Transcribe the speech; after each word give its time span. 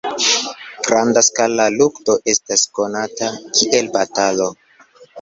Grand-skala 0.87 1.69
lukto 1.77 2.17
estas 2.35 2.67
konata 2.81 3.33
kiel 3.61 3.95
batalo. 3.99 4.53